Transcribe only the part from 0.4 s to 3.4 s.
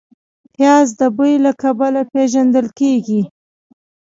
پیاز د بوی له کبله پېژندل کېږي